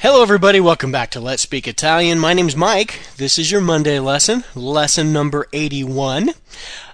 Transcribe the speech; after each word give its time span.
Hello, 0.00 0.22
everybody. 0.22 0.58
Welcome 0.58 0.90
back 0.90 1.10
to 1.12 1.20
Let's 1.20 1.42
Speak 1.42 1.68
Italian. 1.68 2.18
My 2.18 2.32
name's 2.32 2.56
Mike. 2.56 2.98
This 3.18 3.38
is 3.38 3.52
your 3.52 3.60
Monday 3.60 4.00
lesson, 4.00 4.42
lesson 4.56 5.12
number 5.12 5.46
81. 5.52 6.30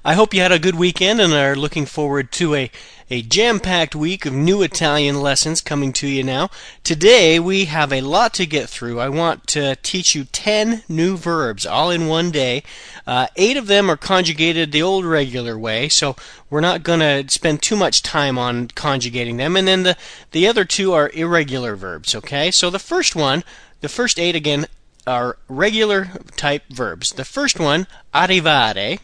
I 0.06 0.12
hope 0.12 0.34
you 0.34 0.42
had 0.42 0.52
a 0.52 0.58
good 0.58 0.74
weekend 0.74 1.18
and 1.18 1.32
are 1.32 1.56
looking 1.56 1.86
forward 1.86 2.30
to 2.32 2.54
a, 2.54 2.70
a 3.08 3.22
jam 3.22 3.58
packed 3.58 3.94
week 3.94 4.26
of 4.26 4.34
new 4.34 4.60
Italian 4.60 5.22
lessons 5.22 5.62
coming 5.62 5.94
to 5.94 6.06
you 6.06 6.22
now. 6.22 6.50
Today, 6.82 7.40
we 7.40 7.64
have 7.64 7.90
a 7.90 8.02
lot 8.02 8.34
to 8.34 8.44
get 8.44 8.68
through. 8.68 9.00
I 9.00 9.08
want 9.08 9.46
to 9.46 9.76
teach 9.76 10.14
you 10.14 10.24
10 10.24 10.82
new 10.90 11.16
verbs 11.16 11.64
all 11.64 11.90
in 11.90 12.06
one 12.06 12.30
day. 12.30 12.62
Uh, 13.06 13.28
eight 13.36 13.56
of 13.56 13.66
them 13.66 13.90
are 13.90 13.96
conjugated 13.96 14.72
the 14.72 14.82
old 14.82 15.06
regular 15.06 15.58
way, 15.58 15.88
so 15.88 16.16
we're 16.50 16.60
not 16.60 16.82
going 16.82 17.00
to 17.00 17.24
spend 17.32 17.62
too 17.62 17.74
much 17.74 18.02
time 18.02 18.36
on 18.36 18.68
conjugating 18.68 19.38
them. 19.38 19.56
And 19.56 19.66
then 19.66 19.84
the, 19.84 19.96
the 20.32 20.46
other 20.46 20.66
two 20.66 20.92
are 20.92 21.10
irregular 21.14 21.76
verbs, 21.76 22.14
okay? 22.14 22.50
So 22.50 22.68
the 22.68 22.78
first 22.78 23.16
one, 23.16 23.42
the 23.80 23.88
first 23.88 24.18
eight 24.20 24.36
again, 24.36 24.66
are 25.06 25.38
regular 25.48 26.10
type 26.36 26.64
verbs. 26.68 27.12
The 27.12 27.24
first 27.24 27.58
one, 27.58 27.86
arrivare 28.12 28.98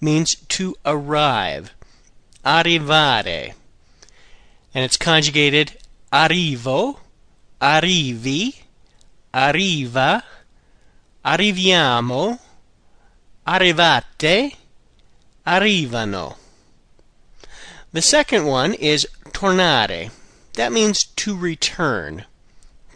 means 0.00 0.34
to 0.34 0.76
arrive. 0.84 1.72
Arrivare. 2.44 3.54
And 4.74 4.84
it's 4.84 4.96
conjugated 4.96 5.72
arrivo, 6.12 6.98
arrivi, 7.60 8.54
arriva, 9.32 10.22
arriviamo, 11.24 12.38
arrivate, 13.46 14.56
arrivano. 15.46 16.36
The 17.92 18.02
second 18.02 18.46
one 18.46 18.74
is 18.74 19.06
tornare. 19.32 20.10
That 20.54 20.72
means 20.72 21.04
to 21.04 21.36
return. 21.36 22.24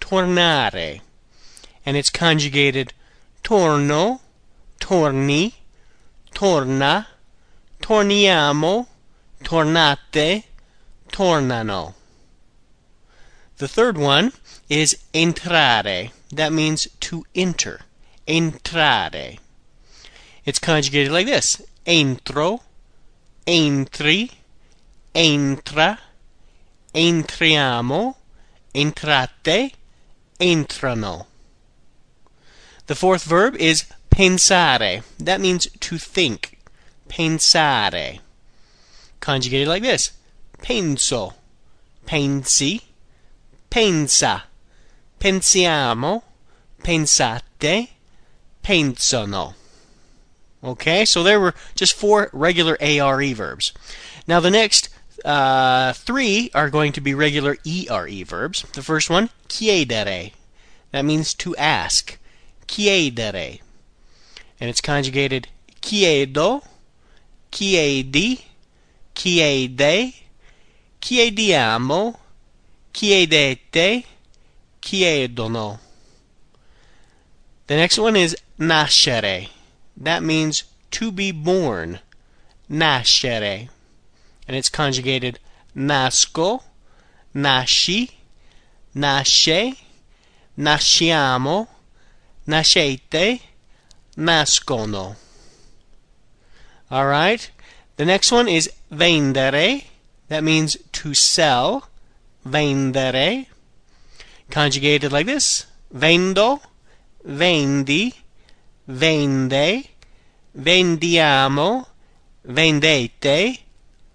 Tornare. 0.01 1.01
And 1.87 1.97
it's 1.97 2.11
conjugated 2.11 2.92
torno, 3.42 4.20
torni, 4.81 5.55
torna, 6.41 7.06
torniamo, 7.83 8.86
tornate, 9.44 10.44
tornano. 11.12 11.92
The 13.58 13.69
third 13.69 13.98
one 13.98 14.33
is 14.70 14.96
entrare. 15.12 16.12
That 16.33 16.50
means 16.50 16.88
to 17.00 17.27
enter. 17.34 17.80
Entrare. 18.27 19.38
It's 20.46 20.58
conjugated 20.58 21.12
like 21.12 21.27
this 21.27 21.61
entro, 21.84 22.61
entri, 23.46 24.30
entra, 25.14 25.98
entriamo, 26.94 28.14
entrate, 28.74 29.74
entrano. 30.41 31.27
The 32.86 32.94
fourth 32.94 33.24
verb 33.24 33.56
is 33.56 33.84
pensare. 34.11 35.03
That 35.19 35.41
means 35.41 35.66
to 35.66 35.98
think. 35.98 36.58
Pensare. 37.08 38.20
Conjugated 39.20 39.69
like 39.69 39.83
this 39.83 40.12
penso, 40.61 41.34
pensi, 42.06 42.80
pensa, 43.70 44.42
pensiamo, 45.19 46.22
pensate, 46.83 47.89
pensano. 48.62 49.55
Okay, 50.62 51.05
so 51.05 51.22
there 51.22 51.41
were 51.41 51.55
just 51.74 51.95
four 51.95 52.28
regular 52.33 52.77
ARE 52.80 53.34
verbs. 53.34 53.72
Now 54.27 54.41
the 54.41 54.50
next 54.50 54.91
uh, 55.24 55.95
three 55.95 56.50
are 56.55 56.69
going 56.69 56.92
to 56.92 57.00
be 57.00 57.14
regular 57.14 57.56
ERE 57.64 58.24
verbs. 58.24 58.62
The 58.74 58.83
first 58.83 59.08
one, 59.08 59.30
chiedere. 59.48 60.33
That 60.92 61.05
means 61.05 61.33
to 61.35 61.56
ask. 61.56 62.18
Chiedere. 62.67 63.61
And 64.61 64.69
it's 64.69 64.81
conjugated 64.81 65.48
chiedo, 65.81 66.63
chiedi, 67.51 68.41
chiede, 69.15 70.13
chiediamo, 71.01 72.19
chiedete, 72.93 74.05
chiedono. 74.83 75.79
The 77.67 77.77
next 77.77 77.98
one 77.98 78.17
is 78.17 78.37
nascere. 78.59 79.48
That 79.97 80.23
means 80.23 80.65
to 80.91 81.11
be 81.11 81.33
born. 81.33 82.01
Nascere. 82.69 83.69
And 84.47 84.57
it's 84.57 84.69
conjugated 84.69 85.39
nasco, 85.77 86.63
nasci, 87.35 88.11
nasce, 88.95 89.77
nasciamo, 90.59 91.69
nascete, 92.47 93.41
nascono. 94.17 95.17
All 96.91 97.07
right. 97.07 97.51
The 97.97 98.05
next 98.05 98.33
one 98.33 98.48
is 98.48 98.71
vendere. 98.91 99.85
That 100.29 100.45
means 100.45 100.77
to 100.93 101.15
sell. 101.15 101.89
Vendere. 102.47 103.47
Conjugated 104.51 105.13
like 105.13 105.27
this. 105.27 105.67
Vendo, 105.95 106.61
vendi, 107.25 108.15
vende, 108.89 109.87
vendiamo, 110.57 111.87
vendete, 112.47 113.59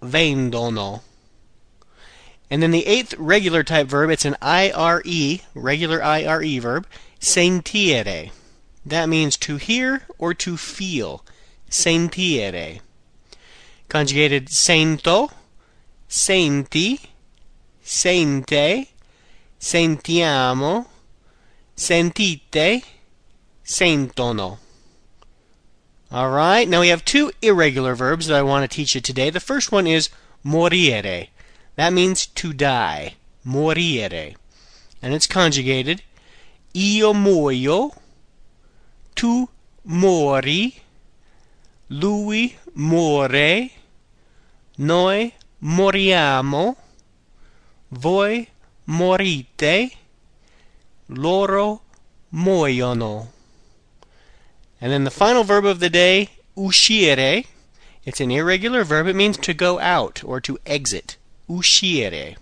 vendono. 0.02 1.02
And 2.50 2.62
then 2.62 2.70
the 2.70 2.86
eighth 2.86 3.14
regular 3.18 3.64
type 3.64 3.88
verb, 3.88 4.10
it's 4.10 4.24
an 4.24 4.36
IRE, 4.40 5.40
regular 5.54 6.02
IRE 6.02 6.60
verb, 6.60 6.86
sentire. 7.18 8.30
That 8.86 9.08
means 9.08 9.36
to 9.38 9.56
hear 9.56 10.02
or 10.16 10.32
to 10.34 10.56
feel. 10.56 11.24
Sentire. 11.68 12.78
Conjugated 13.88 14.48
sento, 14.48 15.30
senti, 16.06 17.00
sente, 17.84 18.88
sentiamo, 19.58 20.86
sentite, 21.76 22.84
sentono. 23.64 24.58
All 26.12 26.30
right, 26.30 26.68
now 26.68 26.80
we 26.80 26.88
have 26.88 27.04
two 27.04 27.32
irregular 27.42 27.96
verbs 27.96 28.28
that 28.28 28.36
I 28.36 28.42
want 28.42 28.62
to 28.62 28.74
teach 28.74 28.94
you 28.94 29.00
today. 29.00 29.30
The 29.30 29.40
first 29.40 29.72
one 29.72 29.88
is 29.88 30.10
morire. 30.44 31.28
That 31.74 31.92
means 31.92 32.26
to 32.26 32.52
die. 32.52 33.16
Morire. 33.44 34.36
And 35.02 35.12
it's 35.12 35.26
conjugated 35.26 36.02
io 36.74 37.12
muoio, 37.12 37.96
tu 39.16 39.48
muori, 39.84 40.74
lui 41.88 42.56
muore, 42.74 43.70
noi 44.78 45.32
moriamo, 45.62 46.76
voi 47.90 48.48
morite, 48.86 49.90
loro 51.08 51.80
muoiono. 52.32 53.28
And 54.80 54.92
then 54.92 55.04
the 55.04 55.10
final 55.10 55.42
verb 55.42 55.64
of 55.64 55.80
the 55.80 55.90
day, 55.90 56.28
uscire. 56.56 57.46
It's 58.04 58.20
an 58.20 58.30
irregular 58.30 58.84
verb. 58.84 59.06
It 59.06 59.16
means 59.16 59.38
to 59.38 59.54
go 59.54 59.80
out 59.80 60.22
or 60.22 60.40
to 60.42 60.58
exit. 60.66 61.16
Uscire. 61.48 62.36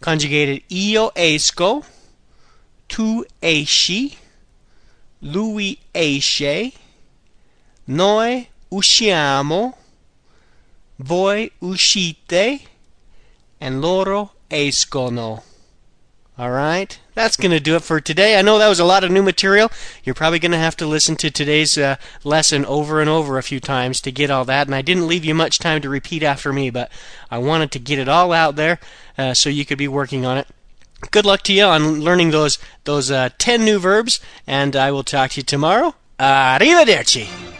Conjugated 0.00 0.62
io 0.68 1.10
esco, 1.16 1.84
tu 2.88 3.24
esci, 3.42 4.16
lui 5.20 5.78
esce, 5.92 6.72
noi 7.86 8.48
usciamo, 8.70 9.76
voi 10.96 11.50
uscite, 11.60 12.60
and 13.60 13.80
loro 13.80 14.32
escono. 14.48 15.42
All 16.40 16.50
right, 16.50 16.96
that's 17.14 17.36
going 17.36 17.50
to 17.50 17.58
do 17.58 17.74
it 17.74 17.82
for 17.82 18.00
today. 18.00 18.38
I 18.38 18.42
know 18.42 18.58
that 18.58 18.68
was 18.68 18.78
a 18.78 18.84
lot 18.84 19.02
of 19.02 19.10
new 19.10 19.24
material. 19.24 19.72
You're 20.04 20.14
probably 20.14 20.38
going 20.38 20.52
to 20.52 20.58
have 20.58 20.76
to 20.76 20.86
listen 20.86 21.16
to 21.16 21.32
today's 21.32 21.76
uh, 21.76 21.96
lesson 22.22 22.64
over 22.64 23.00
and 23.00 23.10
over 23.10 23.38
a 23.38 23.42
few 23.42 23.58
times 23.58 24.00
to 24.02 24.12
get 24.12 24.30
all 24.30 24.44
that. 24.44 24.68
And 24.68 24.74
I 24.74 24.82
didn't 24.82 25.08
leave 25.08 25.24
you 25.24 25.34
much 25.34 25.58
time 25.58 25.82
to 25.82 25.88
repeat 25.88 26.22
after 26.22 26.52
me, 26.52 26.70
but 26.70 26.92
I 27.28 27.38
wanted 27.38 27.72
to 27.72 27.80
get 27.80 27.98
it 27.98 28.08
all 28.08 28.32
out 28.32 28.54
there 28.54 28.78
uh, 29.16 29.34
so 29.34 29.50
you 29.50 29.64
could 29.64 29.78
be 29.78 29.88
working 29.88 30.24
on 30.24 30.38
it. 30.38 30.46
Good 31.10 31.24
luck 31.24 31.42
to 31.42 31.52
you 31.52 31.64
on 31.64 32.00
learning 32.00 32.30
those 32.30 32.58
those 32.84 33.10
uh, 33.10 33.30
ten 33.38 33.64
new 33.64 33.78
verbs, 33.78 34.20
and 34.46 34.74
I 34.74 34.90
will 34.90 35.04
talk 35.04 35.30
to 35.32 35.40
you 35.40 35.44
tomorrow. 35.44 35.94
Arrivederci. 36.18 37.57